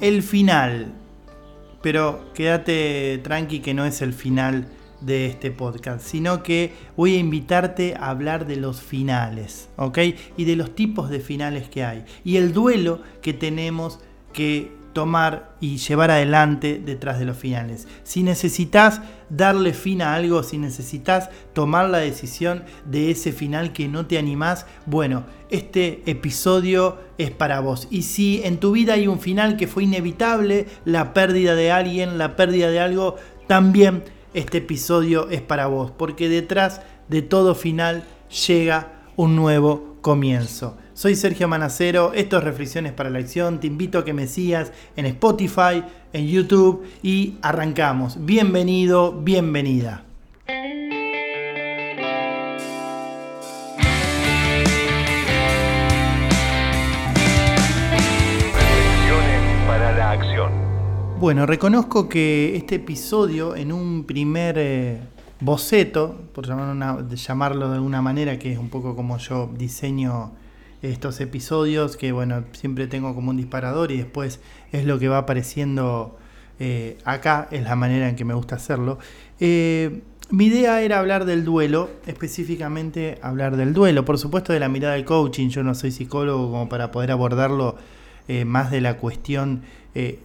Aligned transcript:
el 0.00 0.22
final. 0.22 0.92
Pero 1.82 2.32
quédate 2.34 3.20
tranqui 3.22 3.60
que 3.60 3.74
no 3.74 3.84
es 3.84 4.02
el 4.02 4.12
final 4.12 4.68
de 5.00 5.26
este 5.26 5.50
podcast, 5.50 6.04
sino 6.04 6.42
que 6.42 6.72
voy 6.96 7.14
a 7.14 7.18
invitarte 7.18 7.94
a 7.94 8.10
hablar 8.10 8.46
de 8.46 8.56
los 8.56 8.82
finales, 8.82 9.68
¿ok? 9.76 9.98
Y 10.36 10.44
de 10.44 10.56
los 10.56 10.74
tipos 10.74 11.08
de 11.08 11.20
finales 11.20 11.68
que 11.68 11.84
hay. 11.84 12.04
Y 12.24 12.36
el 12.36 12.52
duelo 12.52 13.00
que 13.22 13.32
tenemos 13.32 14.00
que 14.32 14.72
tomar 14.98 15.54
y 15.60 15.76
llevar 15.76 16.10
adelante 16.10 16.82
detrás 16.84 17.20
de 17.20 17.24
los 17.24 17.36
finales. 17.36 17.86
Si 18.02 18.24
necesitas 18.24 19.00
darle 19.28 19.72
fin 19.72 20.02
a 20.02 20.16
algo, 20.16 20.42
si 20.42 20.58
necesitas 20.58 21.30
tomar 21.52 21.88
la 21.88 21.98
decisión 21.98 22.64
de 22.84 23.12
ese 23.12 23.30
final 23.30 23.72
que 23.72 23.86
no 23.86 24.06
te 24.06 24.18
animás, 24.18 24.66
bueno, 24.86 25.22
este 25.50 26.02
episodio 26.10 26.98
es 27.16 27.30
para 27.30 27.60
vos. 27.60 27.86
Y 27.92 28.02
si 28.02 28.42
en 28.42 28.58
tu 28.58 28.72
vida 28.72 28.94
hay 28.94 29.06
un 29.06 29.20
final 29.20 29.56
que 29.56 29.68
fue 29.68 29.84
inevitable, 29.84 30.66
la 30.84 31.14
pérdida 31.14 31.54
de 31.54 31.70
alguien, 31.70 32.18
la 32.18 32.34
pérdida 32.34 32.68
de 32.68 32.80
algo, 32.80 33.14
también 33.46 34.02
este 34.34 34.58
episodio 34.58 35.30
es 35.30 35.42
para 35.42 35.68
vos, 35.68 35.92
porque 35.92 36.28
detrás 36.28 36.80
de 37.06 37.22
todo 37.22 37.54
final 37.54 38.02
llega 38.48 39.04
un 39.14 39.36
nuevo 39.36 39.96
comienzo. 40.00 40.76
Soy 40.98 41.14
Sergio 41.14 41.46
Manacero, 41.46 42.12
esto 42.12 42.38
es 42.38 42.42
Reflexiones 42.42 42.92
para 42.92 43.08
la 43.08 43.20
Acción, 43.20 43.60
te 43.60 43.68
invito 43.68 43.98
a 44.00 44.04
que 44.04 44.12
me 44.12 44.26
sigas 44.26 44.72
en 44.96 45.06
Spotify, 45.06 45.84
en 46.12 46.26
YouTube 46.26 46.84
y 47.04 47.36
arrancamos. 47.40 48.16
Bienvenido, 48.26 49.12
bienvenida. 49.12 50.02
Reflexiones 58.18 59.66
para 59.66 59.96
la 59.96 60.10
acción. 60.12 60.52
Bueno, 61.20 61.46
reconozco 61.46 62.08
que 62.08 62.56
este 62.56 62.76
episodio 62.76 63.56
en 63.56 63.72
un 63.72 64.04
primer 64.04 64.56
eh, 64.58 65.00
boceto, 65.40 66.16
por 66.34 66.46
llamar 66.46 66.70
una- 66.70 66.96
de 66.96 67.16
llamarlo 67.16 67.68
de 67.68 67.74
alguna 67.76 68.00
manera, 68.02 68.38
que 68.38 68.52
es 68.52 68.58
un 68.58 68.68
poco 68.70 68.94
como 68.96 69.18
yo 69.18 69.50
diseño 69.56 70.32
estos 70.82 71.20
episodios, 71.20 71.96
que 71.96 72.12
bueno, 72.12 72.44
siempre 72.52 72.86
tengo 72.86 73.14
como 73.14 73.30
un 73.30 73.36
disparador 73.36 73.90
y 73.92 73.98
después 73.98 74.40
es 74.72 74.84
lo 74.84 74.98
que 74.98 75.08
va 75.08 75.18
apareciendo 75.18 76.16
eh, 76.60 76.98
acá, 77.04 77.48
es 77.50 77.62
la 77.62 77.76
manera 77.76 78.08
en 78.08 78.16
que 78.16 78.24
me 78.24 78.34
gusta 78.34 78.56
hacerlo. 78.56 78.98
Eh, 79.40 80.02
mi 80.30 80.46
idea 80.46 80.82
era 80.82 80.98
hablar 80.98 81.24
del 81.24 81.44
duelo, 81.44 81.90
específicamente 82.06 83.18
hablar 83.22 83.56
del 83.56 83.72
duelo, 83.72 84.04
por 84.04 84.18
supuesto 84.18 84.52
de 84.52 84.60
la 84.60 84.68
mirada 84.68 84.94
del 84.94 85.04
coaching, 85.04 85.48
yo 85.48 85.62
no 85.62 85.74
soy 85.74 85.90
psicólogo 85.90 86.50
como 86.50 86.68
para 86.68 86.90
poder 86.90 87.12
abordarlo 87.12 87.76
eh, 88.28 88.44
más 88.44 88.70
de 88.70 88.80
la 88.80 88.96
cuestión 88.98 89.62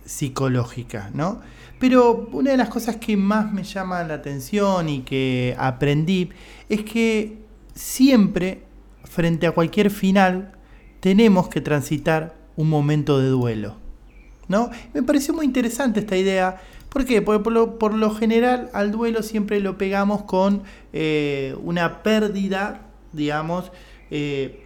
psicológica, 0.05 1.09
¿no? 1.15 1.41
Pero 1.79 2.29
una 2.31 2.51
de 2.51 2.57
las 2.57 2.69
cosas 2.69 2.97
que 2.97 3.17
más 3.17 3.51
me 3.51 3.63
llama 3.63 4.03
la 4.03 4.13
atención 4.13 4.87
y 4.87 4.99
que 5.01 5.55
aprendí 5.57 6.29
es 6.69 6.83
que 6.83 7.39
siempre, 7.73 8.63
frente 9.14 9.45
a 9.45 9.52
cualquier 9.52 9.92
final, 9.92 10.53
tenemos 11.00 11.47
que 11.47 11.61
transitar 11.61 12.33
un 12.56 12.67
momento 12.67 13.20
de 13.20 13.28
duelo. 13.28 13.75
¿no? 14.47 14.72
Me 14.94 15.03
pareció 15.03 15.36
muy 15.36 15.45
interesante 15.45 16.00
esta 16.00 16.17
idea. 16.17 16.61
¿Por 16.89 17.05
qué? 17.05 17.22
Porque 17.22 17.44
por 17.44 17.94
lo, 17.94 18.11
general 18.11 18.72
al 18.73 18.92
duelo 18.92 19.22
siempre 19.22 19.59
lo 19.59 19.78
pegamos 19.78 20.23
con 20.23 20.64
eh, 20.94 21.55
una 21.64 22.02
pérdida, 22.02 22.88
digamos, 23.11 23.72
eh, 24.09 24.66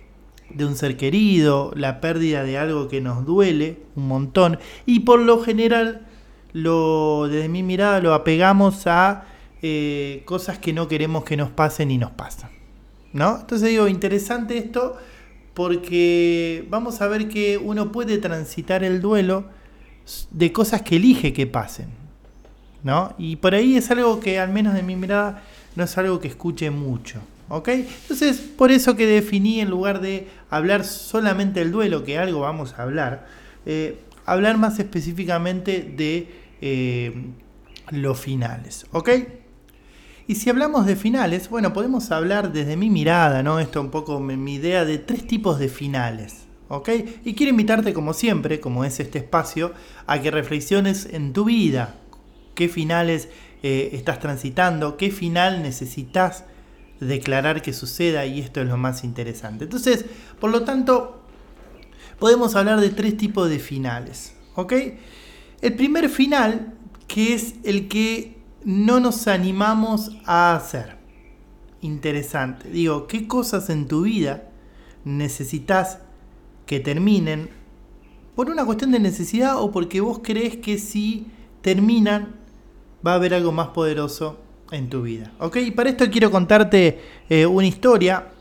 de 0.50 0.66
un 0.66 0.78
ser 0.78 0.95
querido, 0.95 1.73
la 1.76 2.00
pérdida 2.00 2.44
de 2.44 2.58
algo 2.58 2.88
que 2.88 3.02
nos 3.02 3.26
duele 3.26 3.80
un 3.95 4.08
montón. 4.08 4.59
Y 4.86 5.02
por 5.02 5.20
lo 5.20 5.42
general, 5.42 6.08
lo, 6.54 7.28
desde 7.28 7.50
mi 7.50 7.64
mirada, 7.64 8.00
lo 8.00 8.14
apegamos 8.14 8.88
a 8.88 9.26
eh, 9.61 10.21
cosas 10.26 10.58
que 10.58 10.71
no 10.71 10.88
queremos 10.88 11.26
que 11.26 11.36
nos 11.36 11.50
pasen 11.50 11.92
y 11.92 11.98
nos 11.98 12.11
pasan. 12.11 12.57
¿No? 13.14 13.40
Entonces 13.40 13.70
digo, 13.70 13.88
interesante 13.88 14.58
esto 14.58 14.98
porque 15.54 16.66
vamos 16.70 17.02
a 17.02 17.08
ver 17.08 17.30
que 17.30 17.58
uno 17.58 17.92
puede 17.92 18.18
transitar 18.20 18.84
el 18.84 19.02
duelo 19.02 19.45
de 20.32 20.52
cosas 20.52 20.84
que 20.84 20.98
elige 20.98 21.34
que 21.34 21.48
pasen. 21.48 21.88
¿no? 22.84 23.14
Y 23.18 23.38
por 23.38 23.54
ahí 23.54 23.76
es 23.76 23.90
algo 23.92 24.20
que, 24.20 24.40
al 24.40 24.50
menos 24.50 24.73
de 24.73 24.84
mi 24.84 24.95
mirada, 24.95 25.44
no 25.76 25.84
es 25.84 25.98
algo 25.98 26.20
que 26.20 26.28
escuche 26.28 26.70
mucho. 26.72 27.20
¿Ok? 27.50 27.70
Entonces, 27.70 28.38
por 28.40 28.72
eso 28.72 28.95
que 28.95 29.06
definí, 29.06 29.62
en 29.62 29.70
lugar 29.70 30.02
de 30.02 30.28
hablar 30.50 30.84
solamente 30.84 31.60
del 31.62 31.72
duelo, 31.72 32.04
que 32.04 32.18
algo 32.18 32.42
vamos 32.42 32.76
a 32.78 32.84
hablar, 32.84 33.28
eh, 33.66 34.00
hablar 34.26 34.58
más 34.58 34.80
específicamente 34.80 35.82
de 35.82 36.30
eh, 36.62 37.14
los 37.92 38.20
finales. 38.20 38.86
¿Ok? 38.92 39.10
Y 40.30 40.36
si 40.36 40.49
hablamos 40.49 40.86
de 40.86 40.98
finales, 40.98 41.49
bueno, 41.49 41.71
podemos 41.71 42.11
hablar 42.11 42.52
desde 42.52 42.76
mi 42.76 42.89
mirada, 42.89 43.43
¿no? 43.43 43.61
Esto 43.61 43.80
un 43.80 43.92
poco 43.92 44.20
mi, 44.20 44.55
idea 44.55 44.83
de 44.83 44.98
tres 44.98 45.26
tipos 45.26 45.58
de 45.58 45.70
finales. 45.70 46.48
¿Ok? 46.67 46.89
Y 47.23 47.33
quiero 47.33 47.52
invitarte, 47.52 47.93
como 47.93 48.11
siempre, 48.11 48.60
como 48.60 48.83
es 48.83 48.99
este 48.99 49.20
espacio, 49.20 49.73
a 50.05 50.20
que 50.20 50.30
reflexiones 50.30 51.08
en 51.10 51.32
tu 51.32 51.45
vida. 51.45 51.95
¿Qué 52.55 52.67
finales 52.67 53.30
eh, 53.64 53.92
estás 53.93 54.20
transitando? 54.20 54.98
¿Qué 54.98 55.11
final 55.11 55.64
necesitas 55.64 56.44
declarar 56.99 57.61
que 57.61 57.71
suceda? 57.71 58.26
Y 58.26 58.42
esto 58.42 58.59
es 58.59 58.67
lo 58.67 58.76
más 58.76 59.05
interesante. 59.05 59.64
Entonces, 59.64 60.04
por 60.42 60.52
lo 60.52 60.64
tanto, 60.64 61.21
podemos 62.20 62.58
hablar 62.58 62.82
de 62.82 62.89
tres 62.89 63.15
tipos 63.15 63.49
de 63.49 63.59
finales. 63.59 64.36
¿Ok? 64.55 64.73
El 65.61 65.73
primer 65.76 66.09
final, 66.09 66.73
que 67.08 67.33
es 67.33 67.55
el 67.64 67.88
que 67.88 68.36
no 68.67 69.00
nos 69.00 69.30
animamos 69.30 70.11
a 70.26 70.54
hacer. 70.54 70.98
Interesante. 71.80 72.70
Digo, 72.70 73.08
¿qué 73.08 73.26
cosas 73.26 73.70
en 73.70 73.88
tu 73.88 74.02
vida 74.02 74.50
necesitas 75.05 76.00
que 76.66 76.82
terminen 76.82 77.50
por 78.36 78.50
una 78.50 78.66
cuestión 78.66 78.92
de 78.92 79.00
necesidad 79.00 79.61
o 79.61 79.72
porque 79.72 80.02
vos 80.02 80.20
crees 80.22 80.58
que 80.58 80.80
si 80.80 81.27
terminan 81.61 82.36
va 83.06 83.14
a 83.14 83.16
haber 83.16 83.33
algo 83.33 83.54
más 83.54 83.70
poderoso 83.70 84.38
en 84.72 84.89
tu 84.89 85.04
vida? 85.04 85.32
¿Ok? 85.39 85.56
Y 85.58 85.72
para 85.72 85.89
esto 85.89 86.10
quiero 86.11 86.30
contarte 86.30 87.00
eh, 87.30 87.45
una 87.45 87.67
historia 87.67 88.33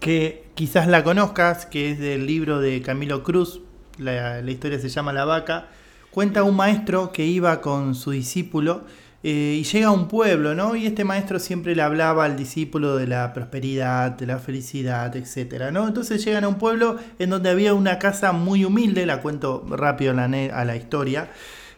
que 0.00 0.48
quizás 0.56 0.88
la 0.88 1.04
conozcas, 1.04 1.64
que 1.64 1.92
es 1.92 2.00
del 2.00 2.26
libro 2.26 2.58
de 2.58 2.82
Camilo 2.82 3.22
Cruz. 3.22 3.60
La, 3.98 4.42
la 4.42 4.50
historia 4.50 4.80
se 4.80 4.88
llama 4.88 5.12
La 5.12 5.24
vaca. 5.24 5.68
Cuenta 6.10 6.42
un 6.42 6.56
maestro 6.56 7.12
que 7.12 7.24
iba 7.24 7.60
con 7.60 7.94
su 7.94 8.10
discípulo 8.10 8.82
eh, 9.26 9.56
y 9.58 9.64
llega 9.64 9.86
a 9.86 9.90
un 9.90 10.06
pueblo, 10.06 10.54
¿no? 10.54 10.76
Y 10.76 10.84
este 10.84 11.02
maestro 11.02 11.38
siempre 11.38 11.74
le 11.74 11.80
hablaba 11.80 12.26
al 12.26 12.36
discípulo 12.36 12.94
de 12.96 13.06
la 13.06 13.32
prosperidad, 13.32 14.10
de 14.10 14.26
la 14.26 14.38
felicidad, 14.38 15.16
etcétera, 15.16 15.70
¿no? 15.70 15.88
Entonces 15.88 16.22
llegan 16.22 16.44
a 16.44 16.48
un 16.48 16.56
pueblo 16.56 16.98
en 17.18 17.30
donde 17.30 17.48
había 17.48 17.72
una 17.72 17.98
casa 17.98 18.32
muy 18.32 18.66
humilde, 18.66 19.06
la 19.06 19.22
cuento 19.22 19.64
rápido 19.70 20.12
a 20.12 20.64
la, 20.66 20.76
historia. 20.76 21.30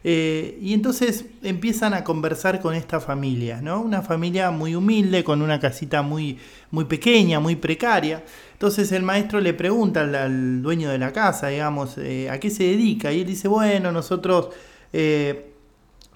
eh, 0.03 0.59
y 0.61 0.75
entonces 0.75 1.27
empiezan 1.41 1.95
a 1.95 2.03
conversar 2.03 2.61
con 2.61 2.75
esta 2.75 2.99
familia, 2.99 3.61
¿no? 3.63 3.81
Una 3.81 4.03
familia 4.03 4.51
muy 4.51 4.75
humilde, 4.75 5.23
con 5.23 5.41
una 5.41 5.61
casita 5.61 6.03
muy, 6.03 6.39
muy 6.73 6.87
pequeña, 6.87 7.39
muy 7.39 7.55
precaria. 7.55 8.25
Entonces 8.55 8.91
el 8.91 9.05
maestro 9.05 9.41
le 9.41 9.55
pregunta 9.55 10.01
al, 10.01 10.63
dueño 10.63 10.91
de 10.91 10.99
la 10.99 11.13
casa, 11.13 11.47
digamos, 11.47 11.97
eh, 11.99 12.29
¿a 12.29 12.41
qué 12.41 12.51
se 12.51 12.65
dedica? 12.65 13.13
Y 13.13 13.21
él 13.21 13.27
dice, 13.29 13.47
bueno, 13.47 13.93
nosotros 13.93 14.49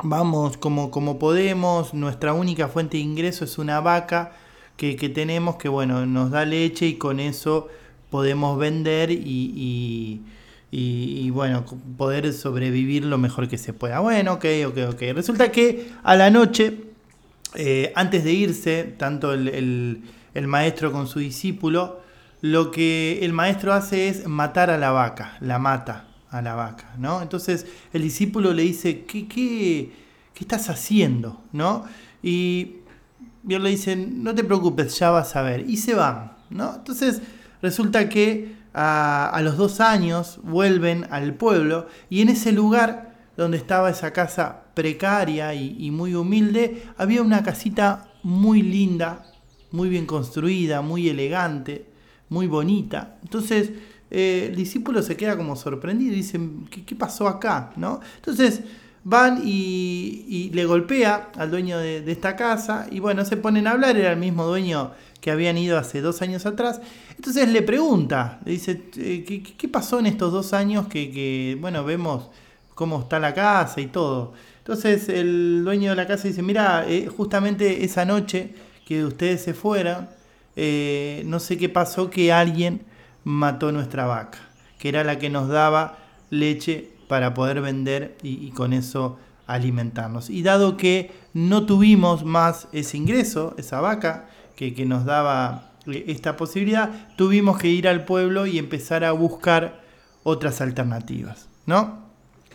vamos 0.03 0.57
como, 0.57 0.91
como 0.91 1.19
podemos, 1.19 1.95
nuestra 1.95 2.33
única 2.33 2.69
fuente 2.69 2.97
de 2.97 3.03
ingreso 3.03 3.45
es 3.45 3.59
una 3.59 3.81
vaca 3.81 4.33
que, 4.77 4.97
que 4.97 5.09
tenemos 5.09 5.57
que, 5.57 5.69
bueno, 5.69 6.07
nos 6.07 6.31
da 6.31 6.45
leche 6.45 6.87
y 6.87 6.95
con 6.95 7.21
eso 7.21 7.69
podemos 8.11 8.59
vender 8.59 9.11
y, 9.11 9.17
y, 9.17 10.23
y- 10.73 11.31
bueno, 11.31 11.65
poder 11.97 12.33
sobrevivir 12.33 13.05
lo 13.05 13.19
mejor 13.19 13.49
que 13.49 13.59
se 13.59 13.73
pueda. 13.73 14.01
Bueno, 14.01 14.35
ok, 14.35 14.45
ok, 14.69 14.79
ok. 14.91 15.03
Resulta 15.15 15.53
que 15.53 15.91
a 16.03 16.17
la 16.17 16.31
noche, 16.31 16.85
eh, 17.55 17.93
antes 17.97 18.25
de 18.25 18.33
irse, 18.33 18.85
tanto 18.99 19.33
el- 19.35 20.03
el 20.35 20.47
maestro 20.47 20.93
con 20.93 21.07
su 21.09 21.19
discípulo, 21.19 22.01
lo 22.41 22.71
que 22.71 23.21
el 23.25 23.33
maestro 23.33 23.73
hace 23.75 24.09
es 24.09 24.27
matar 24.27 24.71
a 24.71 24.79
la 24.79 24.93
vaca, 24.93 25.37
la 25.41 25.59
mata 25.59 26.07
a 26.31 26.43
la 26.43 26.55
vaca, 26.55 26.95
¿no? 26.99 27.23
Entonces 27.23 27.67
el 27.93 28.03
discípulo 28.03 28.53
le 28.53 28.63
dice, 28.63 29.05
¿qué, 29.05 29.27
qué, 29.27 29.93
qué 30.33 30.45
estás 30.45 30.71
haciendo? 30.71 31.43
¿no? 31.53 31.85
Y 32.23 32.77
él 33.49 33.63
le 33.63 33.71
dice, 33.71 33.97
no 33.97 34.35
te 34.35 34.45
preocupes, 34.45 34.99
ya 34.99 35.11
vas 35.11 35.35
a 35.37 35.43
ver. 35.43 35.69
Y 35.69 35.77
se 35.77 35.95
van, 35.95 36.33
¿no? 36.51 36.75
Entonces 36.77 37.21
resulta 37.63 38.09
que 38.09 38.57
a, 38.73 39.29
a 39.29 39.43
los 39.43 39.57
dos 39.57 39.81
años 39.81 40.39
vuelven 40.43 41.07
al 41.11 41.35
pueblo 41.35 41.89
y 42.09 42.23
en 42.23 42.29
ese 42.29 42.53
lugar 42.53 43.17
donde 43.37 43.57
estaba 43.57 43.91
esa 43.91 44.13
casa 44.13 44.65
precaria 44.75 45.55
y, 45.55 45.77
y 45.79 45.91
muy 45.91 46.15
humilde, 46.15 46.85
había 46.97 47.23
una 47.23 47.43
casita 47.43 48.09
muy 48.23 48.63
linda, 48.63 49.27
muy 49.73 49.89
bien 49.89 50.07
construida, 50.07 50.83
muy 50.83 51.09
elegante, 51.09 51.87
muy 52.29 52.47
bonita. 52.47 53.19
Entonces 53.23 53.71
eh, 54.11 54.47
el 54.51 54.57
discípulo 54.57 55.03
se 55.03 55.17
queda 55.17 55.37
como 55.37 55.55
sorprendido 55.55 56.13
y 56.13 56.17
dice, 56.17 56.41
¿qué, 56.85 56.97
pasó 56.97 57.29
acá? 57.29 57.73
¿No? 57.77 58.01
Entonces 58.17 58.61
van 59.05 59.41
y, 59.45 60.51
le 60.53 60.65
golpea 60.67 61.31
al 61.37 61.51
dueño 61.51 61.79
de, 61.79 62.11
esta 62.11 62.37
casa 62.37 62.87
y 62.91 62.99
bueno, 62.99 63.25
se 63.25 63.37
ponen 63.37 63.67
a 63.67 63.73
hablar, 63.73 63.97
era 63.97 64.13
el 64.13 64.19
mismo 64.19 64.45
dueño 64.47 64.91
que 65.21 65.31
habían 65.31 65.57
ido 65.59 65.79
hace 65.79 66.01
dos 66.01 66.23
años 66.23 66.45
atrás. 66.45 66.81
Entonces 67.17 67.49
le 67.49 67.63
pregunta, 67.63 68.41
le 68.45 68.53
dice, 68.53 68.83
eh, 68.97 69.25
¿qué, 69.57 69.69
pasó 69.69 70.01
en 70.01 70.07
estos 70.07 70.33
dos 70.33 70.53
años 70.55 70.89
que, 70.89 71.57
bueno, 71.61 71.85
vemos 71.85 72.31
cómo 72.75 73.01
está 73.01 73.21
la 73.21 73.33
casa 73.33 73.81
y 73.81 73.87
todo? 73.87 74.33
Entonces 74.59 75.09
el 75.09 75.63
dueño 75.65 75.91
de 75.91 75.97
la 75.97 76.07
casa 76.07 76.27
dice, 76.27 76.43
mira, 76.43 76.85
eh, 76.89 77.07
justamente 77.07 77.85
esa 77.85 78.05
noche 78.05 78.55
que 78.85 79.05
ustedes 79.05 79.43
se 79.43 79.55
fueron, 79.55 80.09
no 81.27 81.41
sé 81.41 81.57
qué 81.57 81.69
pasó, 81.69 82.11
que 82.11 82.33
alguien 82.33 82.83
mató 83.25 83.73
nuestra 83.73 84.07
vaca, 84.07 84.39
que 84.79 84.89
era 84.89 85.05
la 85.05 85.19
que 85.19 85.31
nos 85.31 85.49
daba 85.49 85.99
leche 86.31 86.91
para 87.09 87.35
poder 87.35 87.61
vender 87.61 88.17
y, 88.23 88.51
con 88.51 88.73
eso 88.73 89.19
alimentarnos. 89.47 90.31
Y 90.31 90.43
dado 90.43 90.77
que 90.77 91.13
no 91.35 91.67
tuvimos 91.67 92.25
más 92.25 92.69
ese 92.73 92.97
ingreso, 92.97 93.55
esa 93.59 93.81
vaca 93.81 94.29
que, 94.57 94.85
nos 94.87 95.05
daba 95.05 95.73
eh, 95.87 96.05
esta 96.09 96.37
posibilidad, 96.37 97.09
tuvimos 97.17 97.59
que 97.59 97.69
ir 97.69 97.89
al 97.89 98.05
pueblo 98.05 98.47
y 98.47 98.59
empezar 98.59 99.05
a 99.05 99.13
buscar 99.13 99.81
otras 100.23 100.61
alternativas, 100.61 101.49
¿no? 101.67 102.10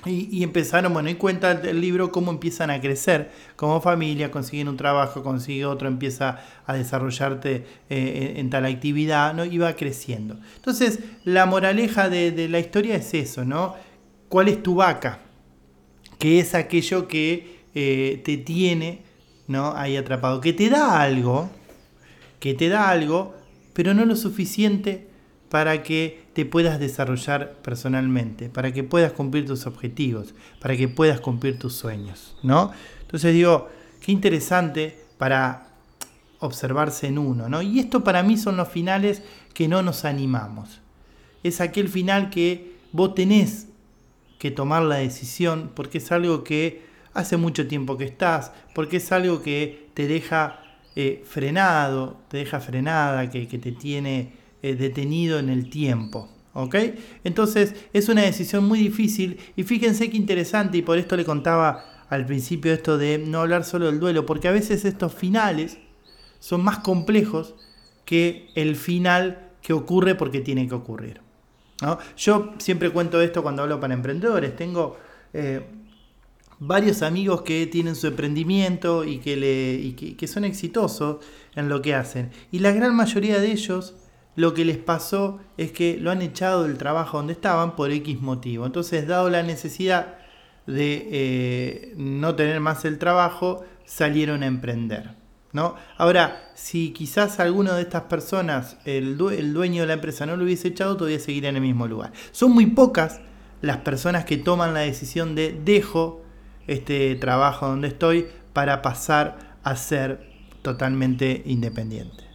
Y, 0.05 0.43
empezaron, 0.43 0.93
bueno, 0.93 1.09
y 1.09 1.15
cuenta 1.15 1.51
el 1.51 1.81
libro 1.81 2.11
cómo 2.11 2.29
empiezan 2.29 2.69
a 2.69 2.79
crecer 2.79 3.31
como 3.55 3.81
familia, 3.81 4.29
consiguen 4.29 4.67
un 4.67 4.77
trabajo, 4.77 5.23
consigue 5.23 5.65
otro, 5.65 5.87
empieza 5.87 6.43
a 6.67 6.75
desarrollarte 6.75 7.65
eh, 7.89 8.33
en, 8.37 8.49
tal 8.51 8.65
actividad, 8.65 9.33
¿no? 9.33 9.45
Y 9.45 9.57
va 9.57 9.75
creciendo. 9.75 10.37
Entonces, 10.57 10.99
la 11.23 11.47
moraleja 11.47 12.09
de, 12.09 12.47
la 12.49 12.59
historia 12.59 12.95
es 12.95 13.13
eso, 13.15 13.45
¿no? 13.45 13.75
¿Cuál 14.29 14.49
es 14.49 14.61
tu 14.61 14.75
vaca? 14.75 15.19
Que 16.19 16.39
es 16.39 16.53
aquello 16.53 17.07
que 17.07 17.63
eh, 17.73 18.21
te 18.23 18.37
tiene 18.37 19.01
¿no? 19.47 19.75
ahí 19.75 19.97
atrapado, 19.97 20.41
que 20.41 20.53
te 20.53 20.69
da 20.69 21.01
algo, 21.01 21.49
que 22.39 22.53
te 22.53 22.69
da 22.69 22.89
algo, 22.89 23.35
pero 23.73 23.93
no 23.93 24.05
lo 24.05 24.15
suficiente 24.15 25.07
para 25.55 25.83
que 25.83 26.25
te 26.33 26.45
puedas 26.45 26.81
desarrollar 26.81 27.53
personalmente, 27.61 28.49
para 28.49 28.73
que 28.73 28.83
puedas 28.83 29.13
cumplir 29.13 29.45
tus 29.45 29.65
objetivos, 29.67 30.35
para 30.59 30.75
que 30.75 30.89
puedas 30.89 31.21
cumplir 31.21 31.57
tus 31.57 31.75
sueños, 31.75 32.35
¿no? 32.43 32.73
Entonces 32.99 33.33
digo, 33.33 33.69
qué 34.01 34.11
interesante 34.11 34.99
para 35.17 35.69
observarse 36.39 37.07
en 37.07 37.17
uno, 37.17 37.47
¿no? 37.47 37.61
Y 37.61 37.79
esto 37.79 38.03
para 38.03 38.21
mí 38.21 38.35
son 38.35 38.57
los 38.57 38.67
finales 38.67 39.23
que 39.53 39.69
no 39.69 39.81
nos 39.81 40.03
animamos. 40.03 40.81
Es 41.41 41.61
aquel 41.61 41.87
final 41.87 42.29
que 42.29 42.73
vos 42.91 43.15
tenés 43.15 43.67
que 44.39 44.51
tomar 44.51 44.83
la 44.83 44.97
decisión 44.97 45.71
porque 45.73 45.99
es 45.99 46.11
algo 46.11 46.43
que 46.43 46.83
hace 47.13 47.37
mucho 47.37 47.65
tiempo 47.65 47.97
que 47.97 48.03
estás, 48.03 48.51
porque 48.73 48.97
es 48.97 49.09
algo 49.13 49.41
que 49.41 49.87
te 49.93 50.05
deja 50.05 50.59
eh, 50.97 51.23
frenado, 51.25 52.17
te 52.27 52.39
deja 52.39 52.59
frenada, 52.59 53.29
que, 53.29 53.45
te 53.45 53.71
tiene 53.71 54.43
eh, 54.65 54.75
detenido 54.75 55.37
en 55.37 55.49
el 55.49 55.69
tiempo. 55.69 56.27
¿Ok? 56.53 56.75
Entonces 57.23 57.75
es 57.93 58.09
una 58.09 58.23
decisión 58.23 58.65
muy 58.65 58.79
difícil 58.79 59.37
y 59.55 59.61
fíjense 59.61 60.09
qué 60.09 60.17
interesante 60.17 60.79
y 60.79 60.81
por 60.81 60.97
esto 60.97 61.15
le 61.15 61.23
contaba 61.23 62.05
al 62.09 62.25
principio 62.25 62.73
esto 62.73 62.97
de 62.97 63.19
no 63.19 63.41
hablar 63.41 63.63
solo 63.63 63.85
del 63.85 63.99
duelo, 63.99 64.25
porque 64.25 64.47
a 64.47 64.51
veces 64.51 64.83
estos 64.83 65.13
finales 65.13 65.77
son 66.39 66.63
más 66.63 66.79
complejos 66.79 67.53
que 68.05 68.49
el 68.55 68.75
final 68.75 69.51
que 69.61 69.73
ocurre 69.73 70.15
porque 70.15 70.41
tiene 70.41 70.67
que 70.67 70.73
ocurrir. 70.73 71.21
Yo 72.17 72.53
siempre 72.57 72.89
cuento 72.89 73.21
esto 73.21 73.43
cuando 73.43 73.61
hablo 73.61 73.79
para 73.79 73.93
emprendedores. 73.93 74.55
Tengo 74.55 74.97
eh, 75.31 75.63
varios 76.57 77.03
amigos 77.03 77.43
que 77.43 77.67
tienen 77.67 77.95
su 77.95 78.07
emprendimiento 78.07 79.03
y, 79.03 79.19
que, 79.19 79.35
le, 79.37 80.15
que, 80.15 80.27
son 80.27 80.43
exitosos 80.43 81.23
en 81.55 81.69
lo 81.69 81.83
que 81.83 81.93
hacen. 81.93 82.31
Y 82.51 82.59
la 82.59 82.71
gran 82.71 82.95
mayoría 82.95 83.39
de 83.39 83.51
ellos 83.51 83.93
lo 84.35 84.53
que 84.53 84.65
les 84.65 84.77
pasó 84.77 85.39
es 85.57 85.71
que 85.71 85.97
lo 85.97 86.11
han 86.11 86.21
echado 86.21 86.63
del 86.63 86.77
trabajo 86.77 87.17
donde 87.17 87.33
estaban 87.33 87.75
por 87.75 87.91
X 87.91 88.21
motivo. 88.21 88.65
Entonces, 88.65 89.07
dado 89.07 89.29
la 89.29 89.43
necesidad 89.43 90.15
de 90.67 91.07
eh, 91.11 91.93
no 91.97 92.35
tener 92.35 92.59
más 92.59 92.85
el 92.85 92.97
trabajo, 92.97 93.63
salieron 93.85 94.43
a 94.43 94.47
emprender. 94.47 95.25
Ahora, 95.97 96.51
si 96.55 96.91
quizás 96.91 97.39
alguno 97.39 97.73
de 97.73 97.81
estas 97.81 98.03
personas, 98.03 98.77
el, 98.85 99.17
dueño 99.17 99.81
de 99.81 99.87
la 99.87 99.93
empresa 99.93 100.25
no 100.25 100.35
lo 100.35 100.43
hubiese 100.43 100.69
echado, 100.69 100.97
todavía 100.97 101.19
seguiría 101.19 101.49
en 101.49 101.55
el 101.55 101.61
mismo 101.61 101.87
lugar. 101.87 102.11
Son 102.31 102.51
muy 102.51 102.65
pocas 102.67 103.21
las 103.61 103.77
personas 103.77 104.25
que 104.25 104.37
toman 104.37 104.73
la 104.73 104.81
decisión 104.81 105.33
de 105.35 105.57
dejo 105.63 106.21
este 106.67 107.15
trabajo 107.15 107.67
donde 107.67 107.87
estoy 107.87 108.27
para 108.53 108.81
pasar 108.81 109.57
a 109.63 109.75
ser 109.75 110.29
totalmente 110.61 111.43
independiente. 111.45 112.25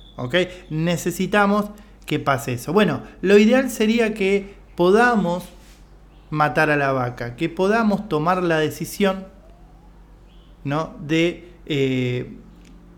Necesitamos 0.71 1.71
que 2.11 2.19
pase 2.19 2.55
eso. 2.55 2.73
Bueno, 2.73 3.05
lo 3.23 3.39
ideal 3.39 3.71
sería 3.71 4.15
que 4.15 4.57
podamos 4.75 5.45
matar 6.31 6.69
a 6.69 6.77
la 6.77 6.91
vaca, 6.91 7.37
que 7.37 7.49
podamos 7.49 8.09
tomar 8.09 8.43
la 8.43 8.59
decisión 8.59 9.29
¿no? 10.65 10.97
de 11.07 11.53
eh, 11.67 12.35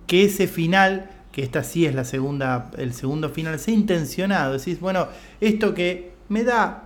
que 0.06 0.24
ese 0.24 0.46
final, 0.46 1.10
que 1.30 1.42
esta 1.42 1.62
sí 1.62 1.84
es 1.84 1.94
la 1.94 2.04
segunda, 2.04 2.70
el 2.78 2.94
segundo 2.94 3.28
final, 3.28 3.58
sea 3.58 3.74
intencionado. 3.74 4.54
Decís, 4.56 4.80
bueno, 4.80 5.08
esto 5.42 5.74
que 5.74 6.14
me 6.30 6.42
da 6.42 6.84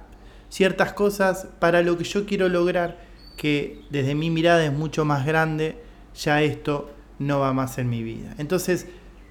ciertas 0.48 0.94
cosas 0.94 1.46
para 1.60 1.80
lo 1.82 1.96
que 1.96 2.02
yo 2.02 2.26
quiero 2.26 2.48
lograr, 2.48 2.98
que 3.36 3.84
desde 3.90 4.16
mi 4.16 4.30
mirada 4.30 4.64
es 4.64 4.72
mucho 4.72 5.04
más 5.04 5.24
grande, 5.24 5.80
ya 6.20 6.42
esto 6.42 6.90
no 7.20 7.38
va 7.38 7.52
más 7.52 7.78
en 7.78 7.88
mi 7.88 8.02
vida. 8.02 8.34
Entonces, 8.38 8.88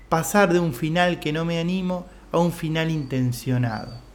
pasar 0.07 0.53
de 0.53 0.61
un 0.61 0.73
final 0.73 1.19
que 1.19 1.33
no 1.33 1.43
me 1.43 1.59
animo 1.59 2.05
a 2.35 2.41
un 2.41 2.51
final 2.51 2.91
intencionado. 2.91 4.05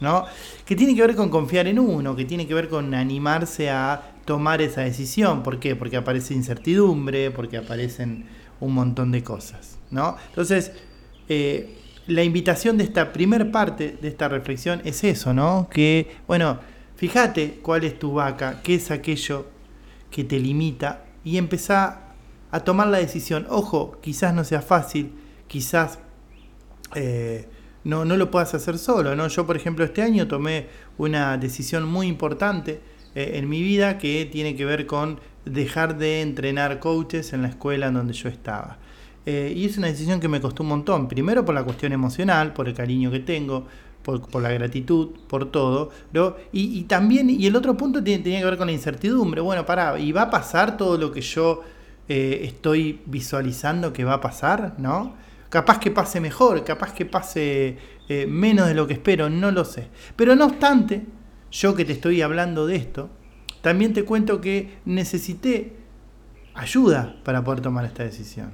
¿no? 0.00 0.24
Que 0.64 0.76
tiene 0.76 0.94
que 0.94 1.00
ver 1.00 1.16
con 1.16 1.30
confiar 1.30 1.66
en 1.66 1.78
uno, 1.78 2.16
que 2.16 2.24
tiene 2.24 2.46
que 2.46 2.54
ver 2.54 2.68
con 2.68 2.94
animarse 2.94 3.70
a 3.70 4.12
tomar 4.24 4.60
esa 4.60 4.82
decisión. 4.82 5.42
¿Por 5.42 5.58
qué? 5.58 5.76
Porque 5.76 5.96
aparece 5.96 6.34
incertidumbre, 6.34 7.30
porque 7.30 7.56
aparecen 7.56 8.26
un 8.60 8.74
montón 8.74 9.12
de 9.12 9.22
cosas. 9.22 9.78
¿no? 9.90 10.16
Entonces, 10.28 10.72
eh, 11.28 11.78
la 12.06 12.22
invitación 12.22 12.76
de 12.76 12.84
esta 12.84 13.12
primer 13.12 13.50
parte 13.50 13.98
de 14.00 14.08
esta 14.08 14.28
reflexión 14.28 14.80
es 14.84 15.02
eso, 15.02 15.34
¿no? 15.34 15.68
Que, 15.70 16.16
bueno, 16.26 16.60
fíjate 16.96 17.58
cuál 17.62 17.84
es 17.84 17.98
tu 17.98 18.12
vaca, 18.12 18.60
qué 18.62 18.76
es 18.76 18.90
aquello 18.90 19.46
que 20.10 20.24
te 20.24 20.38
limita 20.38 21.04
y 21.24 21.36
empezá 21.36 22.14
a 22.52 22.60
tomar 22.60 22.86
la 22.88 22.98
decisión. 22.98 23.46
Ojo, 23.50 23.98
quizás 24.00 24.34
no 24.34 24.44
sea 24.44 24.62
fácil, 24.62 25.12
quizás 25.48 25.98
eh, 26.94 27.48
no, 27.86 28.04
no, 28.04 28.16
lo 28.16 28.32
puedas 28.32 28.52
hacer 28.52 28.78
solo, 28.78 29.14
¿no? 29.14 29.28
Yo, 29.28 29.46
por 29.46 29.56
ejemplo, 29.56 29.84
este 29.84 30.02
año 30.02 30.26
tomé 30.26 30.66
una 30.98 31.38
decisión 31.38 31.84
muy 31.84 32.08
importante 32.08 32.80
eh, 33.14 33.32
en 33.34 33.48
mi 33.48 33.62
vida 33.62 33.96
que 33.96 34.26
tiene 34.26 34.56
que 34.56 34.64
ver 34.64 34.86
con 34.86 35.20
dejar 35.44 35.96
de 35.96 36.20
entrenar 36.20 36.80
coaches 36.80 37.32
en 37.32 37.42
la 37.42 37.48
escuela 37.48 37.86
en 37.86 37.94
donde 37.94 38.12
yo 38.12 38.28
estaba. 38.28 38.78
Eh, 39.24 39.52
y 39.54 39.66
es 39.66 39.78
una 39.78 39.86
decisión 39.86 40.18
que 40.18 40.26
me 40.26 40.40
costó 40.40 40.64
un 40.64 40.70
montón. 40.70 41.06
Primero 41.06 41.44
por 41.44 41.54
la 41.54 41.62
cuestión 41.62 41.92
emocional, 41.92 42.52
por 42.52 42.68
el 42.68 42.74
cariño 42.74 43.12
que 43.12 43.20
tengo, 43.20 43.68
por, 44.02 44.42
la 44.42 44.50
gratitud, 44.50 45.10
por 45.28 45.52
todo. 45.52 45.90
¿no? 46.12 46.34
Y, 46.52 46.82
también, 46.84 47.30
y 47.30 47.46
el 47.46 47.54
otro 47.54 47.76
punto 47.76 48.02
tiene, 48.02 48.22
tenía 48.22 48.40
que 48.40 48.46
ver 48.46 48.58
con 48.58 48.66
la 48.66 48.72
incertidumbre. 48.72 49.40
Bueno, 49.40 49.64
para 49.64 49.96
¿y 49.98 50.10
va 50.10 50.22
a 50.22 50.30
pasar 50.30 50.76
todo 50.76 50.98
lo 50.98 51.12
que 51.12 51.20
yo 51.20 51.62
eh, 52.08 52.40
estoy 52.42 53.00
visualizando 53.06 53.92
que 53.92 54.04
va 54.04 54.14
a 54.14 54.20
pasar? 54.20 54.74
¿No? 54.78 55.14
Capaz 55.56 55.78
que 55.78 55.90
pase 55.90 56.20
mejor, 56.20 56.64
capaz 56.64 56.92
que 56.92 57.06
pase 57.06 57.78
eh, 58.10 58.26
menos 58.26 58.68
de 58.68 58.74
lo 58.74 58.86
que 58.86 58.92
espero, 58.92 59.30
no 59.30 59.50
lo 59.50 59.64
sé. 59.64 59.88
Pero 60.14 60.36
no 60.36 60.44
obstante, 60.44 61.06
yo 61.50 61.74
que 61.74 61.86
te 61.86 61.94
estoy 61.94 62.20
hablando 62.20 62.66
de 62.66 62.76
esto, 62.76 63.08
también 63.62 63.94
te 63.94 64.04
cuento 64.04 64.42
que 64.42 64.80
necesité 64.84 65.74
ayuda 66.52 67.16
para 67.24 67.42
poder 67.42 67.62
tomar 67.62 67.86
esta 67.86 68.02
decisión. 68.02 68.50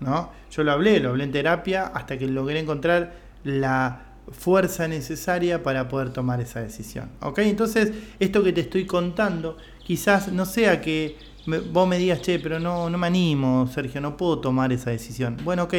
¿no? 0.00 0.32
Yo 0.50 0.62
lo 0.64 0.72
hablé, 0.72 1.00
lo 1.00 1.08
hablé 1.08 1.24
en 1.24 1.32
terapia 1.32 1.86
hasta 1.86 2.18
que 2.18 2.28
logré 2.28 2.60
encontrar 2.60 3.14
la 3.44 4.12
fuerza 4.30 4.88
necesaria 4.88 5.62
para 5.62 5.88
poder 5.88 6.10
tomar 6.10 6.42
esa 6.42 6.60
decisión. 6.60 7.08
¿ok? 7.22 7.38
Entonces, 7.38 7.90
esto 8.18 8.44
que 8.44 8.52
te 8.52 8.60
estoy 8.60 8.84
contando, 8.84 9.56
quizás 9.82 10.30
no 10.30 10.44
sea 10.44 10.82
que 10.82 11.16
vos 11.46 11.88
me 11.88 11.98
digas, 11.98 12.20
che, 12.22 12.38
pero 12.38 12.60
no, 12.60 12.88
no 12.88 12.98
me 12.98 13.06
animo, 13.06 13.66
Sergio, 13.66 14.00
no 14.00 14.16
puedo 14.16 14.38
tomar 14.38 14.72
esa 14.72 14.90
decisión. 14.90 15.36
Bueno, 15.44 15.64
ok, 15.64 15.74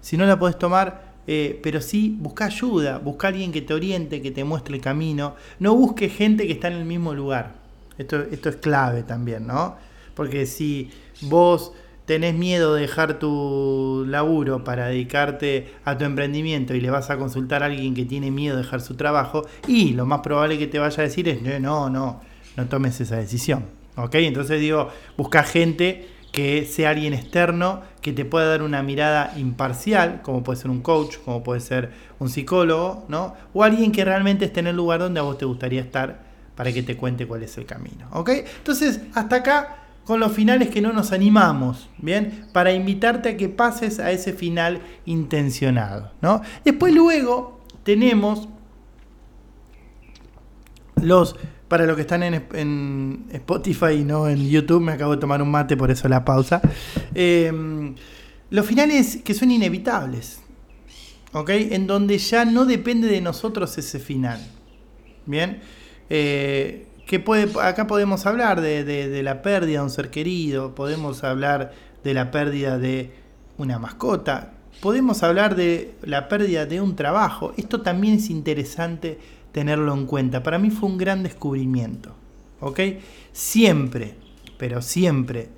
si 0.00 0.16
no 0.16 0.26
la 0.26 0.38
podés 0.38 0.58
tomar, 0.58 1.14
eh, 1.26 1.60
pero 1.62 1.80
sí 1.80 2.16
busca 2.18 2.46
ayuda, 2.46 2.98
busca 2.98 3.28
alguien 3.28 3.52
que 3.52 3.60
te 3.60 3.74
oriente, 3.74 4.22
que 4.22 4.30
te 4.30 4.44
muestre 4.44 4.76
el 4.76 4.80
camino. 4.80 5.34
No 5.58 5.74
busque 5.74 6.08
gente 6.08 6.46
que 6.46 6.52
está 6.52 6.68
en 6.68 6.74
el 6.74 6.84
mismo 6.84 7.14
lugar. 7.14 7.56
Esto, 7.98 8.22
esto 8.22 8.48
es 8.48 8.56
clave 8.56 9.02
también, 9.02 9.46
¿no? 9.46 9.76
Porque 10.14 10.46
si 10.46 10.90
vos 11.22 11.72
tenés 12.06 12.34
miedo 12.34 12.74
de 12.74 12.82
dejar 12.82 13.18
tu 13.18 14.06
laburo 14.08 14.64
para 14.64 14.86
dedicarte 14.86 15.74
a 15.84 15.98
tu 15.98 16.04
emprendimiento 16.04 16.74
y 16.74 16.80
le 16.80 16.88
vas 16.88 17.10
a 17.10 17.18
consultar 17.18 17.62
a 17.62 17.66
alguien 17.66 17.92
que 17.92 18.06
tiene 18.06 18.30
miedo 18.30 18.56
de 18.56 18.62
dejar 18.62 18.80
su 18.80 18.94
trabajo, 18.94 19.46
y 19.66 19.92
lo 19.92 20.06
más 20.06 20.20
probable 20.20 20.58
que 20.58 20.68
te 20.68 20.78
vaya 20.78 21.02
a 21.02 21.06
decir 21.06 21.28
es, 21.28 21.42
no, 21.42 21.90
no, 21.90 22.20
no 22.56 22.66
tomes 22.66 23.00
esa 23.00 23.16
decisión. 23.16 23.77
¿Ok? 23.98 24.14
Entonces 24.16 24.60
digo, 24.60 24.88
busca 25.16 25.42
gente 25.42 26.08
que 26.32 26.64
sea 26.64 26.90
alguien 26.90 27.14
externo 27.14 27.82
que 28.00 28.12
te 28.12 28.24
pueda 28.24 28.46
dar 28.46 28.62
una 28.62 28.82
mirada 28.82 29.32
imparcial, 29.36 30.22
como 30.22 30.44
puede 30.44 30.60
ser 30.60 30.70
un 30.70 30.82
coach, 30.82 31.16
como 31.24 31.42
puede 31.42 31.60
ser 31.60 31.90
un 32.18 32.28
psicólogo, 32.28 33.04
¿no? 33.08 33.34
O 33.52 33.64
alguien 33.64 33.92
que 33.92 34.04
realmente 34.04 34.44
esté 34.44 34.60
en 34.60 34.68
el 34.68 34.76
lugar 34.76 35.00
donde 35.00 35.20
a 35.20 35.24
vos 35.24 35.36
te 35.36 35.44
gustaría 35.44 35.80
estar 35.80 36.26
para 36.54 36.72
que 36.72 36.82
te 36.82 36.96
cuente 36.96 37.26
cuál 37.26 37.42
es 37.42 37.56
el 37.58 37.66
camino, 37.66 38.06
¿ok? 38.12 38.30
Entonces, 38.58 39.00
hasta 39.14 39.36
acá 39.36 39.76
con 40.04 40.20
los 40.20 40.32
finales 40.32 40.70
que 40.70 40.80
no 40.80 40.92
nos 40.92 41.12
animamos, 41.12 41.88
¿bien? 41.98 42.46
Para 42.52 42.72
invitarte 42.72 43.30
a 43.30 43.36
que 43.36 43.48
pases 43.48 43.98
a 43.98 44.10
ese 44.10 44.32
final 44.32 44.80
intencionado, 45.06 46.12
¿no? 46.22 46.40
Después 46.64 46.94
luego 46.94 47.60
tenemos 47.82 48.48
los, 50.96 51.36
para 51.68 51.84
los 51.84 51.96
que 51.96 52.02
están 52.02 52.22
en, 52.22 53.26
Spotify 53.30 53.92
y 54.00 54.04
no 54.04 54.26
en 54.28 54.48
YouTube, 54.48 54.80
me 54.80 54.92
acabo 54.92 55.12
de 55.12 55.18
tomar 55.18 55.42
un 55.42 55.50
mate, 55.50 55.76
por 55.76 55.90
eso 55.90 56.08
la 56.08 56.24
pausa, 56.24 56.60
em, 57.14 57.94
los 58.50 58.66
finales 58.66 59.18
que 59.22 59.34
son 59.34 59.50
inevitables, 59.50 60.40
¿ok? 61.32 61.50
En 61.50 61.86
donde 61.86 62.16
ya 62.18 62.46
no 62.46 62.64
depende 62.64 63.06
de 63.08 63.20
nosotros 63.20 63.76
ese 63.76 63.98
final, 63.98 64.40
¿bien? 65.26 65.60
Eh, 66.08 66.86
que 67.06 67.20
puede, 67.20 67.48
acá 67.60 67.86
podemos 67.86 68.26
hablar 68.26 68.60
de, 68.60 69.20
la 69.22 69.42
pérdida 69.42 69.78
de 69.78 69.84
un 69.84 69.90
ser 69.90 70.10
querido, 70.10 70.74
podemos 70.74 71.24
hablar 71.24 71.72
de 72.04 72.14
la 72.14 72.30
pérdida 72.30 72.78
de 72.78 73.12
una 73.58 73.78
mascota, 73.78 74.52
podemos 74.80 75.22
hablar 75.22 75.56
de 75.56 75.94
la 76.02 76.28
pérdida 76.28 76.66
de 76.66 76.80
un 76.80 76.96
trabajo. 76.96 77.54
Esto 77.56 77.80
también 77.80 78.14
es 78.14 78.30
interesante 78.30 79.18
tenerlo 79.52 79.94
en 79.94 80.06
cuenta. 80.06 80.42
Para 80.42 80.58
mí 80.58 80.70
fue 80.70 80.88
un 80.88 80.98
gran 80.98 81.22
descubrimiento. 81.22 82.14
¿Ok? 82.60 82.80
Siempre, 83.32 84.14
pero 84.56 84.82
siempre, 84.82 85.48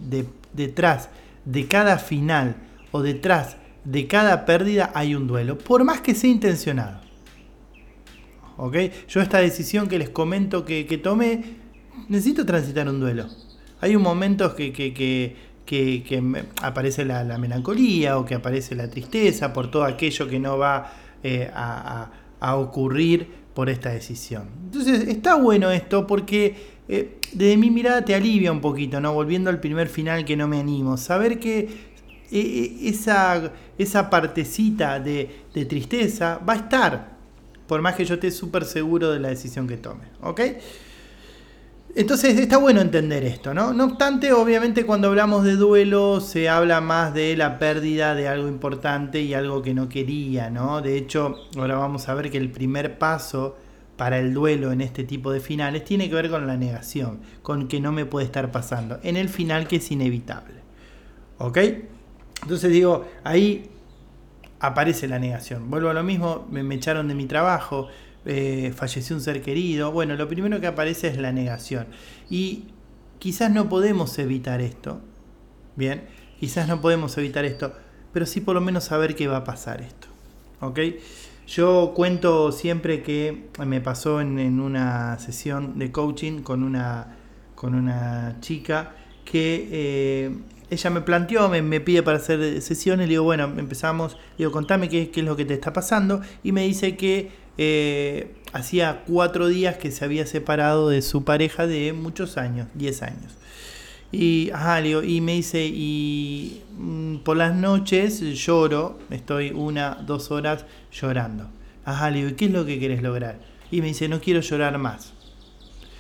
detrás 0.53 1.09
de 1.45 1.67
cada 1.67 1.99
final 1.99 2.57
o 2.93 3.03
detrás 3.03 3.57
de 3.85 4.07
cada 4.07 4.45
pérdida 4.45 4.93
hay 4.95 5.15
un 5.15 5.27
duelo, 5.27 5.57
por 5.57 5.85
más 5.85 6.01
que 6.01 6.15
sea 6.15 6.31
intencionado. 6.31 7.01
Yo 9.09 9.23
esta 9.23 9.39
decisión 9.39 9.89
que 9.89 9.99
les 9.99 10.11
comento 10.11 10.65
que, 10.65 11.01
tomé, 11.03 11.43
necesito 12.09 12.45
transitar 12.45 12.89
un 12.89 13.01
duelo. 13.01 13.27
Hay 13.81 13.97
un 13.97 14.03
momento 14.03 14.55
que, 14.55 14.73
que, 14.73 15.37
aparece 16.61 17.05
la, 17.05 17.39
melancolía 17.39 18.19
o 18.19 18.27
que 18.27 18.35
aparece 18.35 18.75
la 18.75 18.91
tristeza 18.91 19.53
por 19.53 19.71
todo 19.71 19.85
aquello 19.85 20.29
que 20.29 20.39
no 20.39 20.59
va 20.59 20.93
eh, 21.23 21.51
a, 21.55 22.11
ocurrir 22.57 23.40
por 23.55 23.69
esta 23.69 23.91
decisión. 23.91 24.45
Entonces 24.65 25.09
está 25.09 25.35
bueno 25.37 25.71
esto 25.71 26.07
porque 26.07 26.55
eh, 26.89 27.19
desde 27.33 27.57
mi 27.57 27.71
mirada 27.71 28.05
te 28.05 28.15
alivia 28.15 28.53
un 28.53 28.61
poquito, 28.61 29.01
¿no? 29.01 29.13
Volviendo 29.13 29.51
al 29.51 29.61
primer 29.61 29.89
final 29.89 30.25
que 30.25 30.37
no 30.37 30.49
me 30.49 30.59
animo. 30.59 30.97
Saber 30.97 31.39
que 31.39 31.69
eh, 32.31 32.77
esa, 32.83 33.53
esa 33.79 34.11
partecita 34.11 35.01
de, 35.01 35.45
de 35.55 35.65
tristeza 35.65 36.39
va 36.39 36.55
a 36.55 36.57
estar 36.57 37.21
por 37.71 37.83
más 37.83 37.95
que 37.95 38.05
yo 38.05 38.15
esté 38.15 38.33
súper 38.33 38.65
seguro 38.65 39.13
de 39.13 39.21
la 39.21 39.29
decisión 39.29 39.69
que 39.69 39.77
tome. 39.77 40.03
¿Ok? 40.23 40.41
Entonces 41.97 42.39
está 42.39 42.57
bueno 42.57 42.81
entender 42.81 43.25
esto, 43.25 43.53
¿no? 43.53 43.73
No 43.73 43.85
obstante, 43.85 44.33
obviamente 44.33 44.87
cuando 44.87 45.09
hablamos 45.09 45.45
de 45.45 45.57
duelo 45.57 46.21
se 46.21 46.49
habla 46.49 46.81
más 46.81 47.13
de 47.15 47.37
la 47.37 47.59
pérdida 47.59 48.15
de 48.15 48.29
algo 48.29 48.47
importante 48.47 49.21
y 49.21 49.35
algo 49.35 49.61
que 49.63 49.75
no 49.75 49.89
quería, 49.89 50.51
¿no? 50.51 50.83
De 50.83 50.97
hecho, 50.97 51.37
ahora 51.57 51.77
vamos 51.77 52.09
a 52.09 52.15
ver 52.15 52.31
que 52.31 52.39
el 52.39 52.51
primer 52.51 52.99
paso 52.99 53.57
para 53.97 54.19
el 54.19 54.33
duelo 54.33 54.73
en 54.73 54.81
este 54.81 55.05
tipo 55.05 55.33
de 55.33 55.41
finales 55.41 55.85
tiene 55.85 56.09
que 56.09 56.15
ver 56.15 56.31
con 56.31 56.47
la 56.47 56.57
negación, 56.57 57.21
con 57.43 57.69
que 57.69 57.81
no 57.81 57.93
me 57.93 58.07
puede 58.07 58.25
estar 58.25 58.51
pasando, 58.53 58.99
en 59.03 59.17
el 59.17 59.29
final 59.29 59.67
que 59.67 59.77
es 59.77 59.91
inevitable. 59.91 60.61
¿Ok? 61.39 61.59
Entonces 62.43 62.71
digo, 62.71 63.07
ahí 63.25 63.69
aparece 64.61 65.09
la 65.09 65.19
negación. 65.19 65.71
Vuelvo 65.71 65.91
a 65.91 65.95
lo 65.95 66.03
mismo, 66.03 66.47
me, 66.51 66.75
echaron 66.75 67.09
de 67.09 67.15
mi 67.15 67.27
trabajo, 67.27 67.89
eh, 68.27 68.73
falleció 68.75 69.17
un 69.17 69.23
ser 69.23 69.43
querido. 69.43 69.93
Bueno, 69.93 70.17
lo 70.17 70.29
primero 70.29 70.61
que 70.61 70.67
aparece 70.67 71.09
es 71.09 71.19
la 71.19 71.33
negación. 71.33 71.87
Y 72.29 72.65
quizás 73.19 73.51
no 73.51 73.69
podemos 73.69 74.19
evitar 74.19 74.61
esto. 74.61 75.01
Bien, 75.77 76.03
quizás 76.39 76.69
no 76.69 76.81
podemos 76.81 77.17
evitar 77.19 77.45
esto, 77.45 77.73
pero 78.13 78.27
sí 78.27 78.41
por 78.41 78.55
lo 78.55 78.61
menos 78.61 78.85
saber 78.85 79.15
que 79.15 79.29
va 79.29 79.39
a 79.39 79.45
pasar 79.45 79.81
esto. 79.81 80.09
¿Ok? 80.61 80.79
Yo 81.47 81.93
cuento 81.97 82.53
siempre 82.53 83.03
que 83.03 83.49
me 83.67 83.81
pasó 83.81 84.21
en, 84.21 84.61
una 84.61 85.19
sesión 85.19 85.79
de 85.79 85.91
coaching 85.91 86.43
con 86.43 86.63
una, 86.63 87.17
con 87.55 87.75
una 87.75 88.37
chica 88.41 88.95
que 89.25 89.69
eh, 89.73 90.37
ella 90.71 90.91
me 90.91 91.01
planteó, 91.01 91.49
me, 91.49 91.81
pide 91.81 92.03
para 92.05 92.19
hacer 92.19 92.63
sesiones, 92.63 93.09
le 93.09 93.15
digo, 93.15 93.25
bueno, 93.25 93.53
empezamos, 93.57 94.17
digo, 94.39 94.53
contame 94.53 94.89
qué, 94.89 95.11
es 95.13 95.25
lo 95.25 95.37
que 95.37 95.45
te 95.45 95.55
está 95.55 95.73
pasando, 95.73 96.21
y 96.45 96.53
me 96.53 96.63
dice 96.63 96.97
que 96.97 97.31
eh, 97.63 98.33
hacía 98.55 99.05
cuatro 99.07 99.47
días 99.49 99.77
que 99.77 99.91
se 99.91 100.03
había 100.03 100.25
separado 100.25 100.89
de 100.89 101.03
su 101.03 101.25
pareja 101.25 101.67
de 101.67 101.93
muchos 101.93 102.39
años, 102.39 102.69
10 102.73 103.03
años. 103.03 103.33
Y, 104.11 104.51
ajá, 104.55 104.81
digo, 104.81 105.03
y 105.03 105.21
me 105.21 105.35
dice, 105.35 105.67
y 105.67 106.63
mm, 106.79 107.17
por 107.19 107.37
las 107.37 107.55
noches 107.55 108.23
lloro, 108.23 108.99
estoy 109.11 109.51
una, 109.51 109.99
dos 110.07 110.31
horas 110.31 110.65
llorando. 110.91 111.51
Ajá, 111.85 112.11
le 112.11 112.21
digo, 112.21 112.31
¿y 112.31 112.33
qué 112.33 112.47
es 112.47 112.51
lo 112.51 112.65
que 112.65 112.79
quieres 112.79 113.03
lograr? 113.03 113.39
Y 113.71 113.83
me 113.83 113.89
dice, 113.89 114.09
no 114.09 114.21
quiero 114.23 114.41
llorar 114.41 114.79
más. 114.79 115.13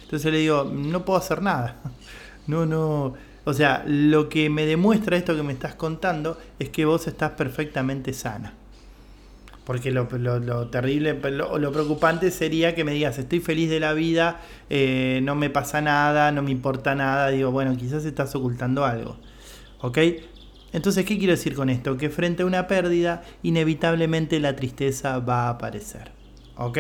Entonces 0.04 0.32
le 0.32 0.38
digo, 0.38 0.64
no 0.64 1.04
puedo 1.04 1.18
hacer 1.18 1.42
nada. 1.42 1.76
No, 2.46 2.66
no, 2.66 3.14
o 3.44 3.54
sea, 3.54 3.84
lo 3.86 4.28
que 4.28 4.50
me 4.50 4.66
demuestra 4.66 5.16
esto 5.16 5.36
que 5.36 5.42
me 5.44 5.52
estás 5.52 5.76
contando 5.76 6.36
es 6.58 6.70
que 6.70 6.84
vos 6.84 7.06
estás 7.06 7.32
perfectamente 7.32 8.12
sana. 8.12 8.54
Porque 9.70 9.92
lo, 9.92 10.08
terrible, 10.68 11.14
lo, 11.30 11.56
lo, 11.56 11.70
preocupante 11.70 12.32
sería 12.32 12.74
que 12.74 12.82
me 12.82 12.90
digas, 12.90 13.20
estoy 13.20 13.38
feliz 13.38 13.70
de 13.70 13.78
la 13.78 13.92
vida, 13.92 14.40
eh, 14.68 15.20
no 15.22 15.36
me 15.36 15.48
pasa 15.48 15.80
nada, 15.80 16.32
no 16.32 16.42
me 16.42 16.50
importa 16.50 16.96
nada. 16.96 17.28
Digo, 17.28 17.52
bueno, 17.52 17.76
quizás 17.76 18.04
estás 18.04 18.34
ocultando 18.34 18.84
algo. 18.84 19.16
¿Ok? 19.80 19.98
Entonces, 20.72 21.04
¿qué 21.04 21.16
quiero 21.18 21.34
decir 21.34 21.54
con 21.54 21.70
esto? 21.70 21.96
Que 21.96 22.10
frente 22.10 22.42
a 22.42 22.46
una 22.46 22.66
pérdida, 22.66 23.22
inevitablemente 23.44 24.40
la 24.40 24.56
tristeza 24.56 25.20
va 25.20 25.44
a 25.44 25.50
aparecer. 25.50 26.10
¿Ok? 26.56 26.78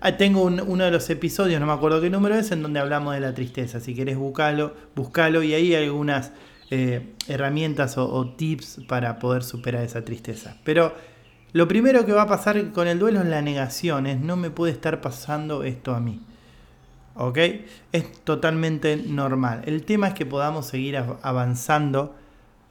Ah, 0.00 0.16
tengo 0.16 0.40
uno 0.42 0.84
de 0.84 0.90
los 0.90 1.10
episodios, 1.10 1.60
no 1.60 1.66
me 1.66 1.74
acuerdo 1.74 2.00
qué 2.00 2.08
número 2.08 2.34
es, 2.36 2.50
en 2.50 2.62
donde 2.62 2.80
hablamos 2.80 3.12
de 3.12 3.20
la 3.20 3.34
tristeza. 3.34 3.78
Si 3.78 3.94
querés 3.94 4.16
buscarlo, 4.16 4.74
buscalo 4.96 5.42
y 5.42 5.52
ahí 5.52 5.74
hay 5.74 5.84
algunas 5.84 6.32
eh, 6.70 7.12
herramientas 7.28 7.98
o, 7.98 8.34
tips 8.38 8.80
para 8.88 9.18
poder 9.18 9.42
superar 9.42 9.84
esa 9.84 10.02
tristeza. 10.06 10.56
Pero 10.64 10.94
lo 11.52 11.68
primero 11.68 12.06
que 12.06 12.12
va 12.12 12.22
a 12.22 12.26
pasar 12.26 12.72
con 12.72 12.88
el 12.88 12.98
duelo 12.98 13.20
es 13.20 13.26
la 13.26 13.42
negación, 13.42 14.06
es 14.06 14.20
no 14.20 14.36
me 14.36 14.50
puede 14.50 14.72
estar 14.72 15.00
pasando 15.00 15.64
esto 15.64 15.94
a 15.94 16.00
mí. 16.00 16.20
¿Ok? 17.14 17.38
Es 17.92 18.24
totalmente 18.24 18.96
normal. 18.96 19.62
El 19.66 19.84
tema 19.84 20.08
es 20.08 20.14
que 20.14 20.24
podamos 20.24 20.66
seguir 20.66 20.96
avanzando 21.22 22.14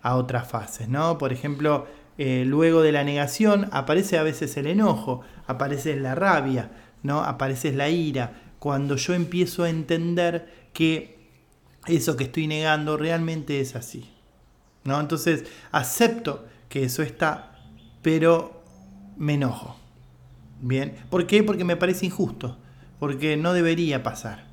a 0.02 0.16
otras 0.16 0.48
fases, 0.48 0.90
¿no? 0.90 1.20
Por 1.20 1.32
ejemplo, 1.32 1.86
eh, 2.18 2.44
luego 2.46 2.82
de 2.82 2.92
la 2.92 3.04
negación 3.04 3.70
aparece 3.72 4.18
a 4.18 4.24
veces 4.24 4.58
el 4.58 4.66
enojo, 4.66 5.22
aparece 5.46 5.96
la 5.96 6.16
rabia, 6.16 6.72
¿no? 7.04 7.24
Aparece 7.24 7.72
la 7.72 7.90
ira, 7.90 8.34
cuando 8.58 8.96
yo 8.96 9.14
empiezo 9.14 9.64
a 9.64 9.70
entender 9.70 10.70
que 10.74 11.20
eso 11.88 12.18
que 12.18 12.26
estoy 12.26 12.48
negando 12.48 12.98
realmente 12.98 13.60
es 13.60 13.76
así. 13.76 14.10
¿no? 14.84 15.00
Entonces 15.00 15.46
acepto 15.72 16.46
que 16.70 16.84
eso 16.84 17.04
está, 17.04 17.60
pero 18.02 18.61
me 19.18 19.36
enojo. 19.36 19.78
¿Bien? 20.62 20.96
¿Por 21.10 21.28
qué? 21.28 21.44
Porque 21.44 21.64
me 21.64 21.76
parece 21.76 22.06
injusto, 22.06 22.58
porque 23.00 23.38
no 23.38 23.54
debería 23.54 24.04
pasar. 24.04 24.46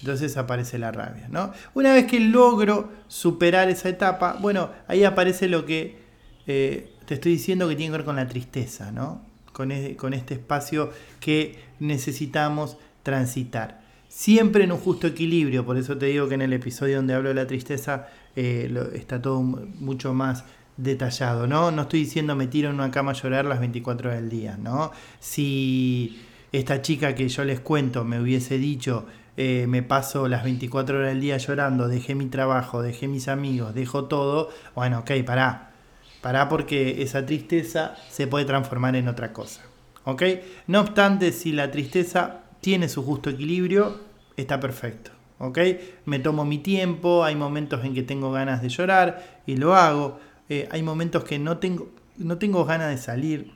Entonces 0.00 0.36
aparece 0.36 0.78
la 0.78 0.92
rabia, 0.92 1.28
¿no? 1.30 1.52
Una 1.74 1.92
vez 1.92 2.06
que 2.06 2.20
logro 2.20 2.90
superar 3.08 3.70
esa 3.70 3.88
etapa, 3.88 4.36
bueno, 4.40 4.70
ahí 4.88 5.04
aparece 5.04 5.48
lo 5.48 5.64
que 5.64 5.98
eh, 6.46 6.92
te 7.06 7.14
estoy 7.14 7.32
diciendo 7.32 7.68
que 7.68 7.76
tiene 7.76 7.90
que 7.92 7.98
ver 7.98 8.04
con 8.04 8.16
la 8.16 8.26
tristeza, 8.28 8.92
¿no? 8.92 9.22
con, 9.54 9.70
este 10.12 10.34
espacio 10.34 10.90
que 11.20 11.58
necesitamos 11.80 12.76
transitar. 13.02 13.82
Siempre 14.08 14.64
en 14.64 14.72
un 14.72 14.78
justo 14.78 15.06
equilibrio, 15.06 15.64
por 15.64 15.78
eso 15.78 15.96
te 15.96 16.06
digo 16.06 16.28
que 16.28 16.34
en 16.34 16.42
el 16.42 16.52
episodio 16.52 16.96
donde 16.96 17.14
hablo 17.14 17.30
de 17.30 17.36
la 17.36 17.46
tristeza 17.46 18.08
eh, 18.36 18.72
está 18.94 19.22
todo 19.22 19.40
mucho 19.42 20.12
más 20.12 20.44
detallado, 20.76 21.46
¿no? 21.46 21.70
No 21.70 21.82
estoy 21.82 22.00
diciendo 22.00 22.34
me 22.36 22.46
tiro 22.46 22.70
en 22.70 22.76
una 22.76 22.90
cama 22.90 23.12
a 23.12 23.14
llorar 23.14 23.44
las 23.44 23.60
24 23.60 24.10
horas 24.10 24.20
del 24.20 24.30
día, 24.30 24.56
¿no? 24.56 24.90
Si 25.20 26.20
esta 26.52 26.82
chica 26.82 27.14
que 27.14 27.28
yo 27.28 27.44
les 27.44 27.60
cuento 27.60 28.04
me 28.04 28.20
hubiese 28.20 28.58
dicho 28.58 29.06
eh, 29.36 29.66
me 29.68 29.82
paso 29.82 30.28
las 30.28 30.44
24 30.44 30.98
horas 30.98 31.10
del 31.10 31.20
día 31.20 31.36
llorando, 31.38 31.88
dejé 31.88 32.14
mi 32.14 32.26
trabajo, 32.26 32.82
dejé 32.82 33.08
mis 33.08 33.26
amigos, 33.26 33.74
dejo 33.74 34.04
todo, 34.04 34.50
bueno, 34.74 35.00
ok, 35.00 35.10
pará. 35.26 35.72
Pará 36.20 36.48
porque 36.48 37.02
esa 37.02 37.26
tristeza 37.26 37.96
se 38.08 38.26
puede 38.26 38.44
transformar 38.44 38.96
en 38.96 39.08
otra 39.08 39.32
cosa. 39.32 39.62
¿Ok? 40.04 40.22
No 40.66 40.80
obstante, 40.80 41.32
si 41.32 41.52
la 41.52 41.70
tristeza 41.70 42.42
tiene 42.60 42.88
su 42.88 43.02
justo 43.02 43.28
equilibrio, 43.30 44.00
está 44.36 44.60
perfecto. 44.60 45.10
¿Ok? 45.38 45.58
Me 46.06 46.20
tomo 46.20 46.44
mi 46.44 46.58
tiempo, 46.58 47.24
hay 47.24 47.34
momentos 47.34 47.84
en 47.84 47.92
que 47.92 48.02
tengo 48.02 48.30
ganas 48.30 48.62
de 48.62 48.68
llorar 48.68 49.42
y 49.46 49.56
lo 49.56 49.74
hago. 49.74 50.18
Eh, 50.48 50.68
hay 50.70 50.82
momentos 50.82 51.24
que 51.24 51.38
no 51.38 51.58
tengo, 51.58 51.90
no 52.16 52.38
tengo 52.38 52.64
ganas 52.64 52.90
de 52.90 52.98
salir. 52.98 53.52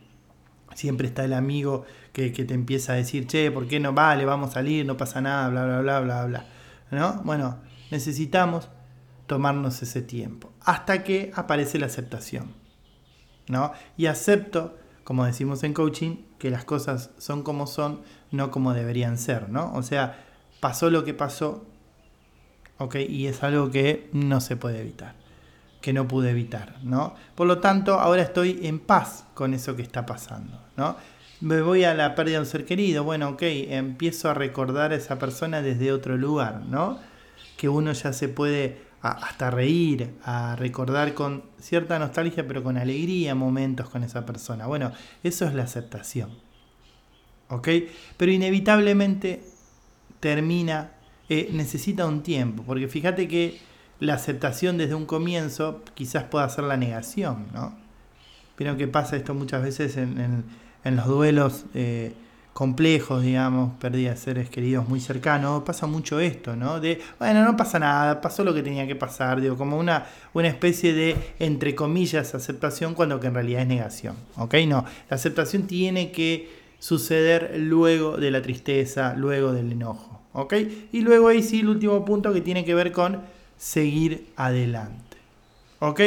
Siempre 0.75 1.09
está 1.09 1.25
el 1.25 1.33
amigo 1.33 1.85
que, 2.13 2.31
te 2.31 2.55
empieza 2.55 2.93
a 2.93 2.97
decir, 2.97 3.27
che, 3.27 3.51
¿por 3.51 3.67
qué 3.67 3.81
no 3.81 3.93
vale? 3.93 4.25
Vamos 4.25 4.51
a 4.51 4.55
salir, 4.55 4.87
no 4.87 4.97
pasa 4.97 5.21
nada, 5.21 5.49
bla, 5.49 5.65
bla, 5.65 5.81
bla, 5.81 6.01
bla, 6.01 6.27
bla. 6.27 6.47
¿No? 6.91 7.23
Bueno, 7.25 7.59
necesitamos 7.91 8.69
tomarnos 9.27 9.83
ese 9.83 10.03
tiempo 10.03 10.53
hasta 10.61 11.05
que 11.05 11.33
aparece 11.35 11.79
la 11.79 11.87
aceptación. 11.87 12.55
¿no? 13.49 13.73
Y 13.97 14.07
acepto, 14.07 14.77
como 15.05 15.25
decimos 15.25 15.65
en 15.65 15.75
coaching, 15.75 16.17
que 16.39 16.51
las 16.51 16.65
cosas 16.65 17.11
son 17.19 17.43
como 17.43 17.67
son, 17.67 18.03
no 18.31 18.51
como 18.51 18.75
deberían 18.75 19.19
ser, 19.19 19.49
¿no? 19.49 19.73
O 19.75 19.83
sea, 19.83 20.25
pasó 20.61 20.91
lo 20.91 21.05
que 21.05 21.15
pasó, 21.15 21.67
¿ok? 22.79 22.97
Y 23.09 23.27
es 23.27 23.43
algo 23.43 23.71
que 23.71 24.09
no 24.13 24.41
se 24.41 24.57
puede 24.57 24.81
evitar, 24.81 25.15
que 25.81 25.93
no 25.93 26.09
pude 26.09 26.31
evitar, 26.31 26.77
¿no? 26.83 27.15
Por 27.35 27.47
lo 27.47 27.59
tanto, 27.59 28.01
ahora 28.01 28.23
estoy 28.23 28.61
en 28.63 28.79
paz 28.81 29.25
con 29.35 29.55
eso 29.55 29.77
que 29.77 29.83
está 29.83 30.05
pasando, 30.05 30.61
¿no? 30.77 30.97
Me 31.41 31.61
voy 31.61 31.85
a 31.85 31.95
la 31.95 32.15
pérdida 32.15 32.39
de 32.39 32.41
un 32.41 32.47
ser 32.47 32.65
querido, 32.65 33.05
bueno, 33.05 33.31
ok, 33.31 33.43
empiezo 33.43 34.29
a 34.29 34.35
recordar 34.35 34.93
a 34.93 34.97
esa 34.97 35.19
persona 35.19 35.63
desde 35.63 35.93
otro 35.93 36.17
lugar, 36.17 36.63
¿no? 36.69 36.99
Que 37.57 37.69
uno 37.69 37.93
ya 37.93 38.13
se 38.13 38.29
puede 38.29 38.89
hasta 39.01 39.51
reír, 39.51 40.15
a 40.25 40.57
recordar 40.57 41.15
con 41.15 41.45
cierta 41.61 41.99
nostalgia, 41.99 42.47
pero 42.47 42.65
con 42.65 42.77
alegría 42.77 43.35
momentos 43.35 43.89
con 43.89 44.03
esa 44.03 44.27
persona. 44.27 44.67
Bueno, 44.67 44.93
eso 45.23 45.47
es 45.47 45.55
la 45.55 45.63
aceptación. 45.63 46.31
¿Ok? 47.49 47.69
Pero 48.17 48.33
inevitablemente 48.33 49.43
termina, 50.21 50.91
eh, 51.29 51.49
necesita 51.53 52.07
un 52.07 52.23
tiempo, 52.23 52.65
porque 52.65 52.89
fíjate 52.89 53.29
que 53.29 53.61
la 54.01 54.15
aceptación 54.15 54.79
desde 54.79 54.95
un 54.95 55.07
comienzo 55.07 55.83
quizás 55.95 56.25
pueda 56.25 56.49
ser 56.49 56.65
la 56.65 56.77
negación, 56.77 57.47
¿no? 57.53 57.75
Pero 58.57 58.77
que 58.77 58.89
pasa 58.89 59.17
esto 59.17 59.35
muchas 59.35 59.63
veces 59.63 59.97
en, 59.97 60.45
los 60.85 61.07
duelos. 61.07 61.65
Eh, 61.75 62.13
complejos, 62.59 63.23
digamos, 63.23 63.75
pérdida 63.79 64.11
de 64.11 64.17
seres 64.17 64.51
queridos 64.51 64.89
muy 64.89 64.99
cercanos, 64.99 65.63
pasa 65.63 65.87
mucho 65.87 66.19
esto, 66.19 66.57
¿no? 66.57 66.81
De, 66.81 67.01
bueno, 67.21 67.45
no 67.45 67.57
pasa 67.57 67.79
nada, 67.79 68.21
pasó 68.21 68.43
lo 68.43 68.53
que 68.53 68.65
tenía 68.65 68.85
que 68.85 68.97
pasar, 68.97 69.41
digo, 69.41 69.57
como 69.57 69.79
una, 69.79 70.07
una 70.35 70.49
especie 70.49 70.93
de, 70.93 71.15
entre 71.39 71.77
comillas, 71.77 72.35
aceptación 72.35 72.95
cuando 72.95 73.21
que 73.21 73.29
en 73.29 73.35
realidad 73.35 73.63
es 73.63 73.69
negación, 73.69 74.17
¿ok? 74.37 74.55
No, 74.67 74.85
la 75.09 75.15
aceptación 75.15 75.69
tiene 75.69 76.11
que 76.11 76.51
suceder 76.81 77.55
luego 77.59 78.17
de 78.17 78.33
la 78.33 78.43
tristeza, 78.43 79.15
luego 79.17 79.53
del 79.53 79.71
enojo, 79.71 80.21
¿ok? 80.33 80.55
Y 80.91 81.03
luego 81.03 81.29
ahí 81.29 81.45
sí 81.45 81.61
el 81.61 81.69
último 81.69 82.05
punto 82.05 82.33
que 82.33 82.41
tiene 82.41 82.65
que 82.65 82.75
ver 82.75 82.91
con 82.91 83.21
seguir 83.59 84.29
adelante, 84.37 85.19
¿ok? 85.81 86.01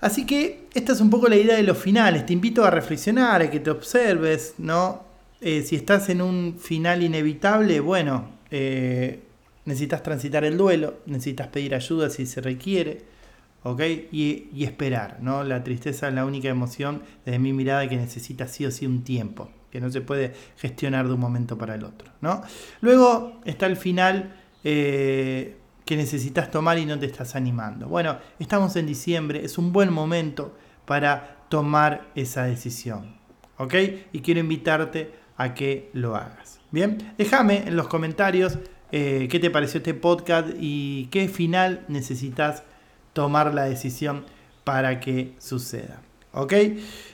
Así 0.00 0.24
que 0.24 0.68
esta 0.72 0.92
es 0.92 1.00
un 1.00 1.10
poco 1.10 1.28
la 1.28 1.36
idea 1.36 1.56
de 1.56 1.62
los 1.62 1.78
finales. 1.78 2.24
Te 2.26 2.32
invito 2.32 2.64
a 2.64 2.70
reflexionar, 2.70 3.42
a 3.42 3.50
que 3.50 3.60
te 3.60 3.70
observes, 3.70 4.54
¿no? 4.58 5.04
Eh, 5.40 5.62
si 5.62 5.76
estás 5.76 6.08
en 6.08 6.22
un 6.22 6.58
final 6.58 7.02
inevitable, 7.02 7.80
bueno, 7.80 8.28
eh, 8.50 9.20
necesitas 9.64 10.02
transitar 10.02 10.44
el 10.44 10.56
duelo, 10.56 11.00
necesitas 11.06 11.48
pedir 11.48 11.74
ayuda 11.74 12.08
si 12.08 12.24
se 12.26 12.40
requiere, 12.40 13.02
¿ok? 13.64 13.82
Y, 14.12 14.64
esperar, 14.64 15.18
¿no? 15.20 15.44
La 15.44 15.62
tristeza 15.64 16.08
es 16.08 16.14
la 16.14 16.24
única 16.24 16.48
emoción, 16.48 17.02
desde 17.24 17.38
mi 17.38 17.52
mirada, 17.52 17.88
que 17.88 17.96
necesita 17.96 18.48
sí 18.48 18.64
o 18.64 18.70
sí 18.70 18.86
un 18.86 19.02
tiempo, 19.02 19.50
que 19.70 19.80
no 19.80 19.90
se 19.90 20.00
puede 20.00 20.34
gestionar 20.56 21.06
de 21.08 21.14
un 21.14 21.20
momento 21.20 21.58
para 21.58 21.74
el 21.74 21.84
otro, 21.84 22.10
¿no? 22.20 22.42
Luego 22.80 23.40
está 23.44 23.66
el 23.66 23.76
final 23.76 24.36
eh, 24.62 25.56
que 25.86 25.96
necesitas 25.96 26.50
tomar 26.50 26.78
y 26.78 26.84
no 26.84 26.98
te 26.98 27.06
estás 27.06 27.36
animando. 27.36 27.86
Bueno, 27.88 28.18
estamos 28.38 28.76
en 28.76 28.86
diciembre, 28.86 29.44
es 29.44 29.56
un 29.56 29.72
buen 29.72 29.90
momento 29.90 30.54
para 30.84 31.46
tomar 31.48 32.10
esa 32.16 32.44
decisión, 32.44 33.16
¿ok? 33.56 33.74
Y 34.12 34.20
quiero 34.20 34.40
invitarte 34.40 35.14
a 35.36 35.54
que 35.54 35.88
lo 35.92 36.16
hagas. 36.16 36.60
Bien, 36.72 37.14
déjame 37.16 37.68
en 37.68 37.76
los 37.76 37.86
comentarios 37.86 38.58
eh, 38.90 39.28
qué 39.30 39.38
te 39.38 39.50
pareció 39.50 39.78
este 39.78 39.94
podcast 39.94 40.48
y 40.58 41.06
qué 41.06 41.28
final 41.28 41.84
necesitas 41.88 42.64
tomar 43.12 43.54
la 43.54 43.64
decisión 43.64 44.24
para 44.64 44.98
que 44.98 45.34
suceda. 45.38 46.02
¿Ok? 46.32 46.52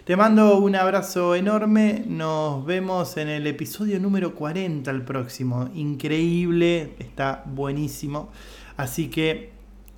Te 0.05 0.17
mando 0.17 0.59
un 0.59 0.75
abrazo 0.75 1.37
enorme. 1.37 2.03
Nos 2.09 2.67
vemos 2.67 3.17
en 3.19 3.29
el 3.29 3.47
episodio 3.47 4.01
número 4.01 4.35
40 4.35 4.91
el 4.91 5.03
próximo. 5.03 5.71
Increíble, 5.75 6.97
está 6.99 7.45
buenísimo. 7.47 8.31
Así 8.77 9.09
que 9.09 9.53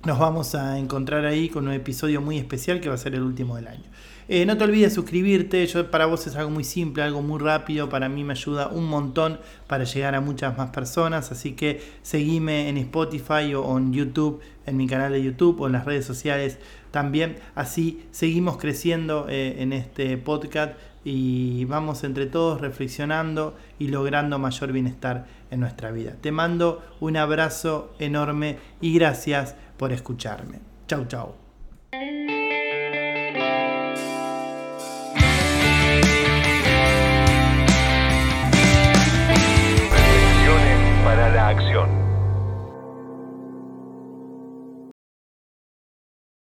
nos 0.05 0.19
vamos 0.19 0.53
a 0.53 0.77
encontrar 0.77 1.25
ahí 1.25 1.49
con 1.49 1.67
un 1.67 1.73
episodio 1.73 2.21
muy 2.21 2.37
especial 2.37 2.79
que 2.79 2.89
va 2.89 2.95
a 2.95 2.99
ser 2.99 3.15
el 3.15 3.23
último 3.23 3.55
del 3.55 3.67
año. 3.67 3.83
Eh, 4.27 4.45
no 4.45 4.57
te 4.57 4.63
olvides 4.63 4.93
suscribirte, 4.93 5.65
yo, 5.67 5.91
para 5.91 6.07
vos 6.07 6.25
es 6.25 6.35
algo 6.35 6.49
muy 6.49 6.63
simple, 6.63 7.03
algo 7.03 7.21
muy 7.21 7.39
rápido, 7.39 7.89
para 7.89 8.09
mí 8.09 8.23
me 8.23 8.33
ayuda 8.33 8.69
un 8.69 8.85
montón 8.85 9.39
para 9.67 9.83
llegar 9.83 10.15
a 10.15 10.21
muchas 10.21 10.57
más 10.57 10.71
personas, 10.71 11.31
así 11.31 11.53
que 11.53 11.81
seguime 12.01 12.69
en 12.69 12.77
Spotify 12.77 13.53
o 13.55 13.77
en 13.77 13.93
YouTube, 13.93 14.41
en 14.65 14.77
mi 14.77 14.87
canal 14.87 15.11
de 15.11 15.21
YouTube 15.21 15.61
o 15.61 15.67
en 15.67 15.73
las 15.73 15.85
redes 15.85 16.05
sociales 16.05 16.57
también, 16.89 17.37
así 17.53 18.03
seguimos 18.09 18.57
creciendo 18.57 19.27
eh, 19.29 19.57
en 19.59 19.73
este 19.73 20.17
podcast 20.17 20.73
y 21.05 21.65
vamos 21.65 22.03
entre 22.03 22.25
todos 22.25 22.59
reflexionando 22.59 23.55
y 23.79 23.87
logrando 23.87 24.39
mayor 24.39 24.73
bienestar 24.73 25.27
en 25.51 25.59
nuestra 25.61 25.91
vida. 25.91 26.15
Te 26.19 26.31
mando 26.31 26.83
un 26.99 27.15
abrazo 27.15 27.93
enorme 27.99 28.57
y 28.81 28.93
gracias 28.95 29.55
por 29.77 29.93
escucharme. 29.93 30.59
Chau, 30.87 31.05
chau. 31.05 31.35